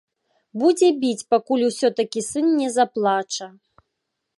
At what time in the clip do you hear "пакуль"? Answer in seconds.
1.33-1.67